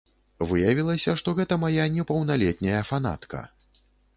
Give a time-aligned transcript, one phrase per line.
[0.51, 3.47] Выявілася, што гэта мая непаўналетняя фанатка!